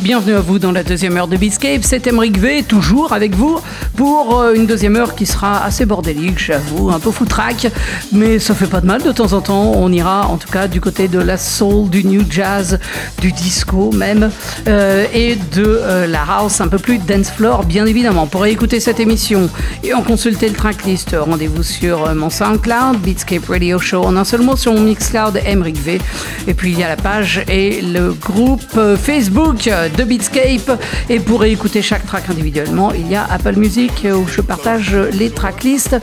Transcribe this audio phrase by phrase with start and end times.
[0.00, 1.80] Bienvenue à vous dans la deuxième heure de Beatscape.
[1.82, 3.58] C'est Emeric V, toujours avec vous,
[3.96, 7.66] pour euh, une deuxième heure qui sera assez bordélique, j'avoue, un peu foutraque,
[8.12, 9.72] mais ça fait pas de mal de temps en temps.
[9.74, 12.78] On ira en tout cas du côté de la soul, du new jazz,
[13.20, 14.30] du disco même,
[14.68, 18.28] euh, et de euh, la house un peu plus dance floor, bien évidemment.
[18.28, 19.50] Pour écouter cette émission
[19.82, 24.42] et en consulter le tracklist, rendez-vous sur mon SoundCloud, Beatscape Radio Show, en un seul
[24.42, 26.00] mot sur mon Mixcloud Emeric V.
[26.46, 30.80] Et puis il y a la page et le groupe Facebook de Beatscape.
[31.08, 35.30] Et pour écouter chaque track individuellement, il y a Apple Music où je partage les
[35.30, 35.96] tracklists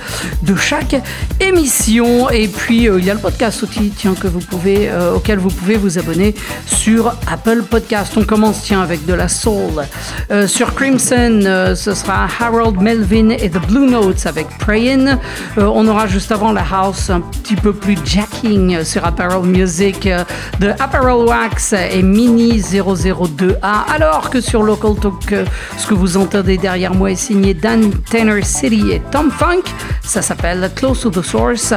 [0.43, 0.95] de chaque
[1.39, 2.29] émission.
[2.29, 5.39] Et puis euh, il y a le podcast aussi, tiens, que vous pouvez, euh, auquel
[5.39, 6.35] vous pouvez vous abonner
[6.65, 8.13] sur Apple Podcast.
[8.17, 9.85] On commence tiens avec de la soul.
[10.31, 15.19] Euh, sur Crimson, ce sera Harold Melvin et The Blue Notes avec Prayin.
[15.57, 20.07] on aura juste avant la house un petit peu plus jacking sur Apparel Music
[20.59, 25.45] de Apparel Wax et Mini 002A alors que sur Local Talk, euh,
[25.77, 29.63] ce que vous entendez derrière moi est signé Dan Tanner City et Tom Funk.
[30.03, 31.73] Ça s'appelle Close to the Source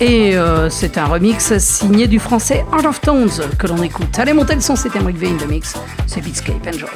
[0.00, 4.18] et euh, c'est un remix signé du français Art of Tones que l'on écoute.
[4.18, 5.74] Allez, montez le son, c'est Emric V in the mix.
[6.06, 6.88] C'est Beatscape, enjoy.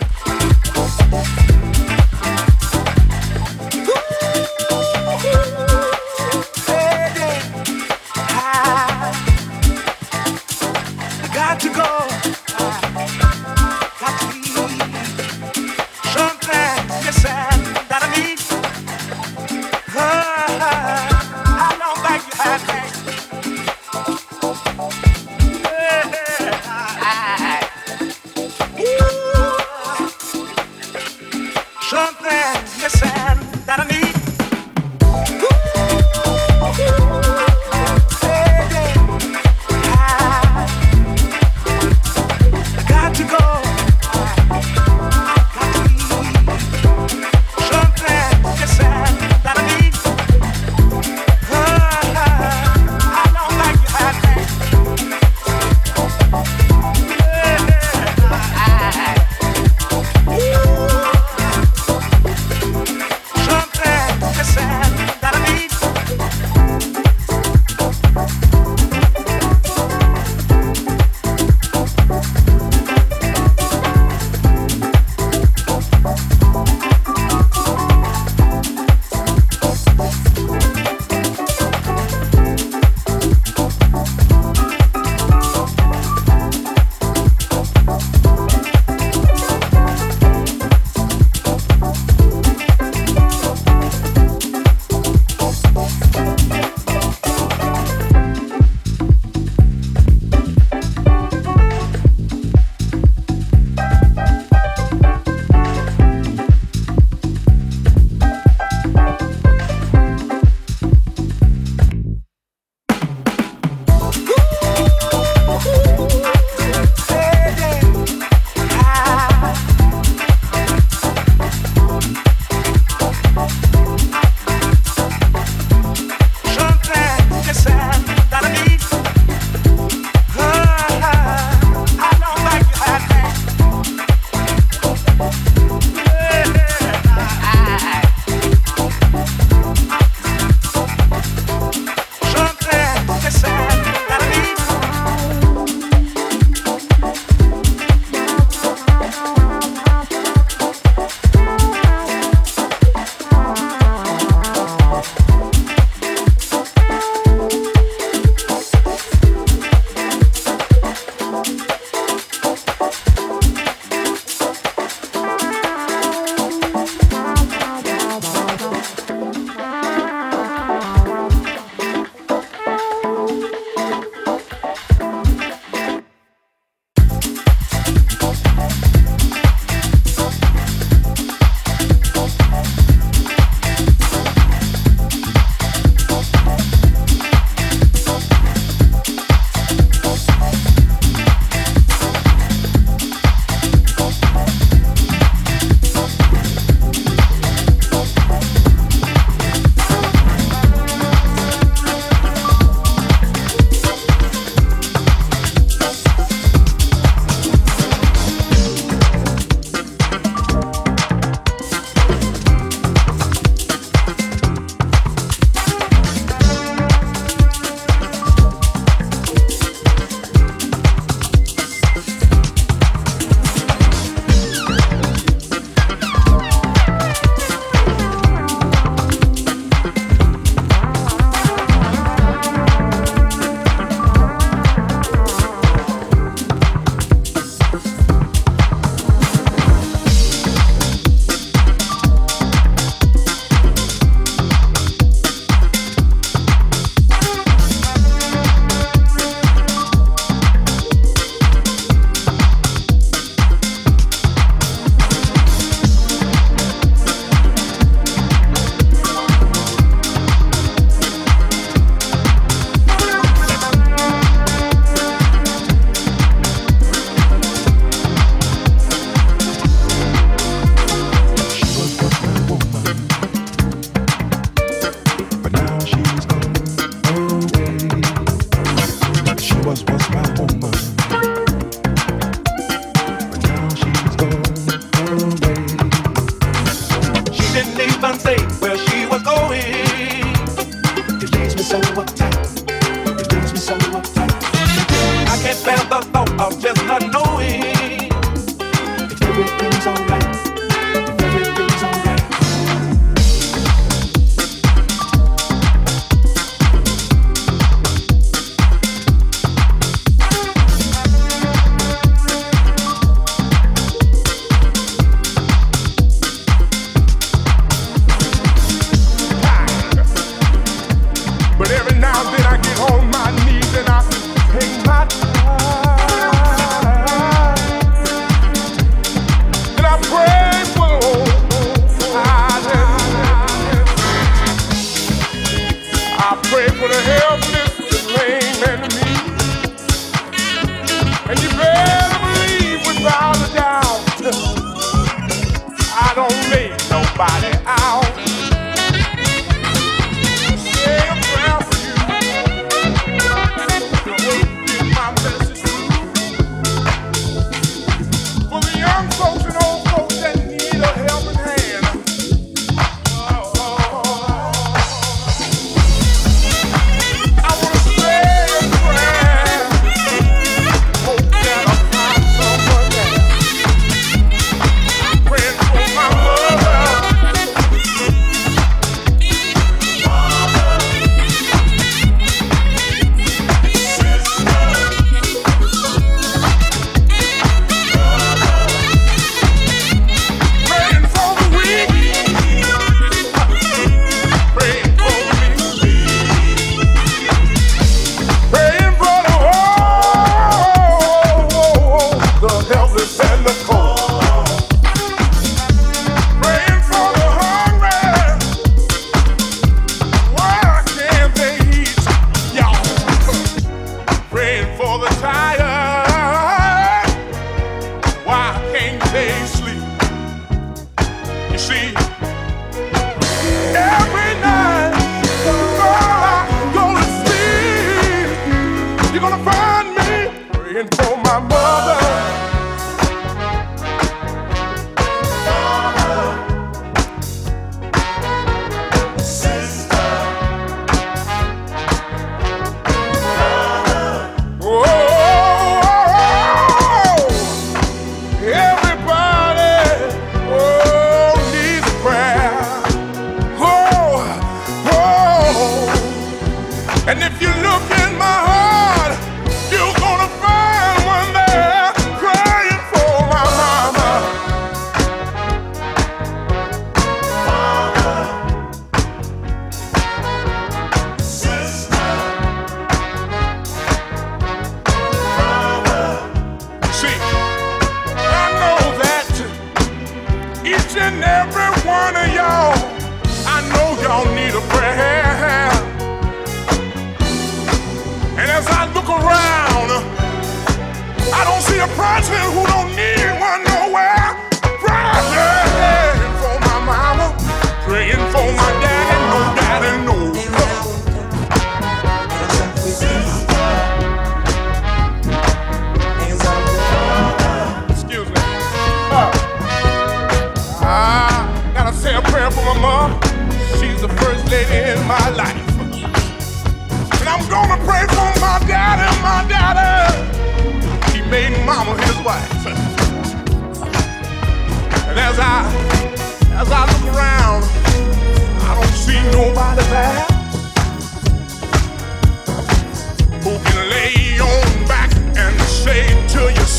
[291.71, 292.20] 生活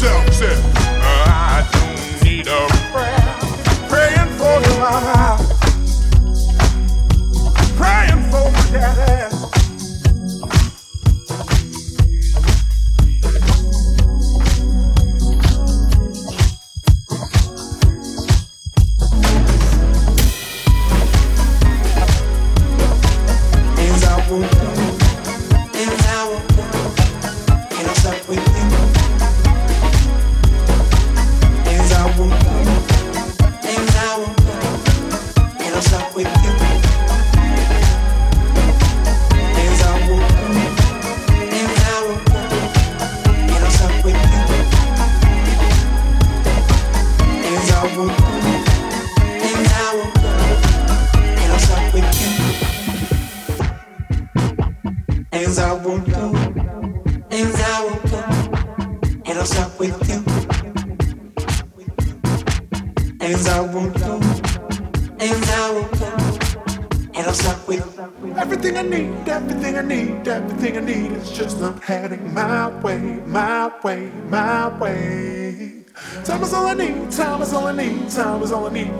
[0.01, 0.33] yourself.
[0.33, 0.80] Said.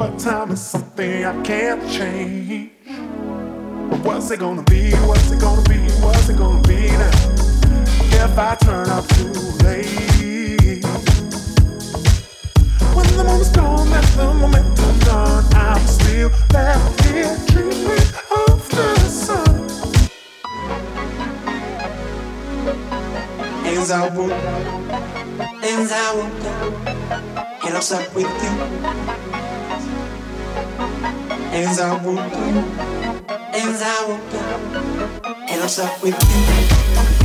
[0.02, 2.72] but time is something I can't change.
[4.04, 4.92] What's it gonna be?
[4.94, 5.78] What's it gonna be?
[6.02, 7.12] What's it gonna be now?
[8.26, 9.32] If I turn up too
[9.62, 10.84] late,
[12.96, 15.46] when the moment's gone, let the momentum done.
[15.54, 18.08] I'm still left here dreaming
[18.42, 19.56] of the sun.
[23.68, 24.32] As I walk,
[25.64, 29.31] as I walk, and I'm stuck with you.
[31.64, 32.34] As I walk,
[33.54, 34.34] as I walk,
[35.48, 37.21] and i'll stop with you.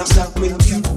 [0.00, 0.89] I'm stuck with you.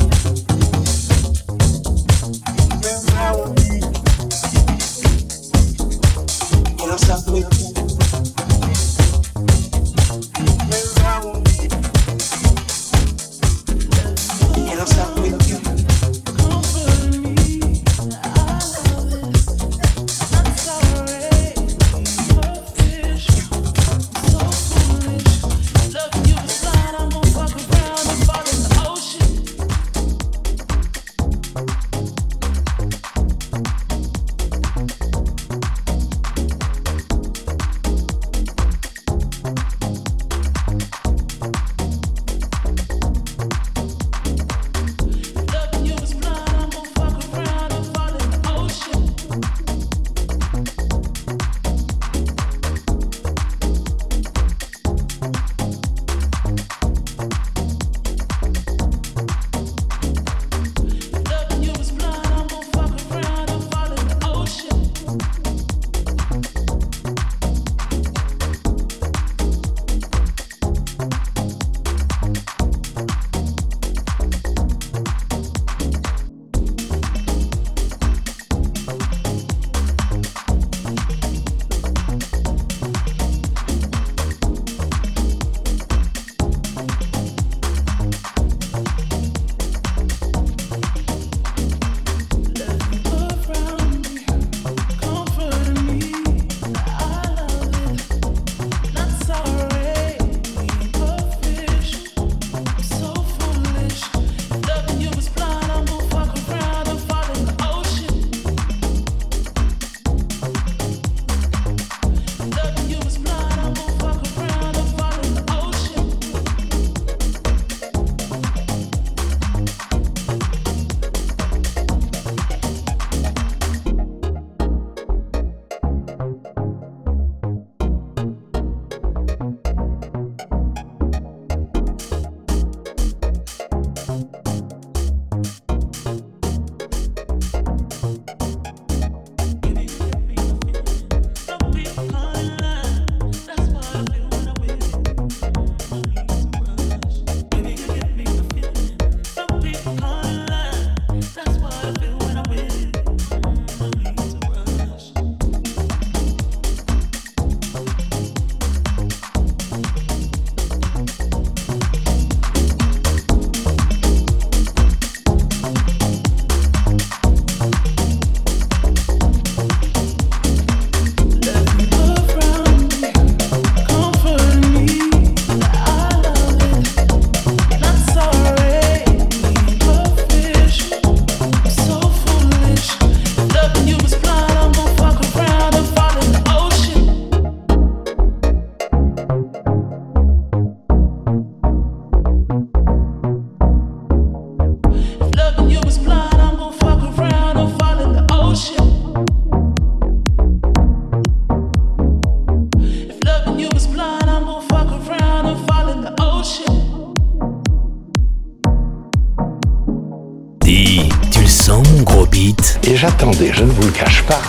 [213.03, 214.41] J'attendais, je ne vous le cache pas,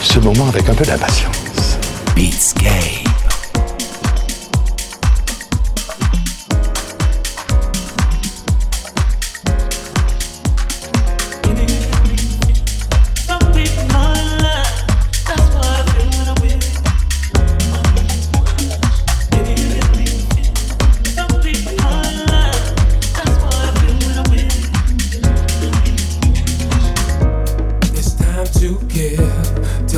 [0.00, 1.37] ce moment avec un peu d'impatience.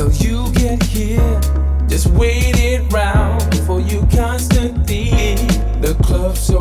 [0.01, 1.39] till you get here.
[1.87, 5.35] Just waited round before you constantly.
[5.81, 6.57] The club's so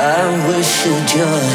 [0.00, 1.48] I wish you joy,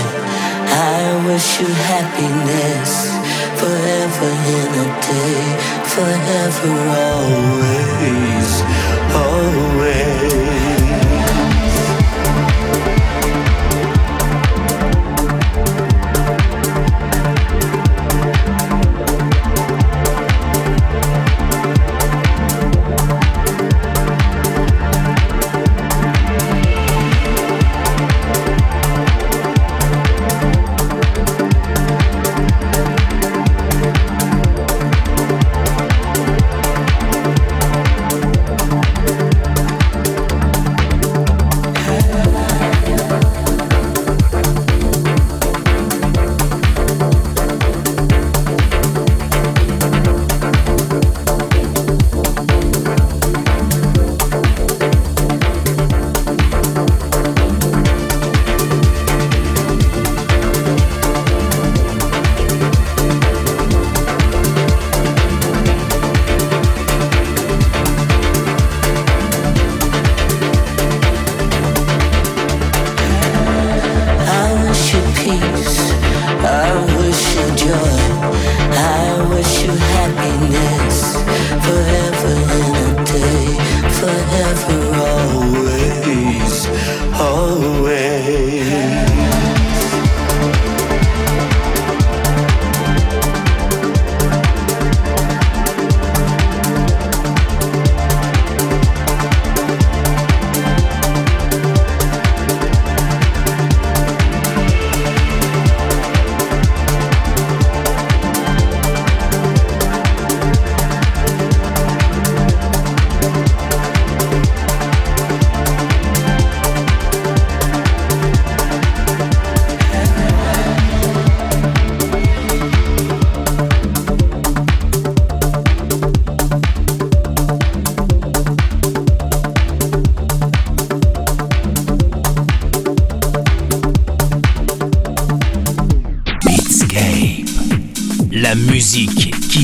[0.68, 3.08] I wish you happiness.
[3.56, 5.44] Forever in a day,
[5.88, 6.74] forever
[7.08, 8.52] always,
[9.16, 10.43] always.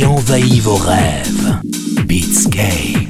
[0.03, 1.59] Envahit vos rêves.
[2.07, 3.08] Beatscape.